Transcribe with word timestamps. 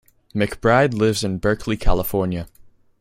McBride 0.33 0.95
lives 0.95 1.23
in 1.23 1.37
Berkeley, 1.37 1.77
California. 1.77 2.47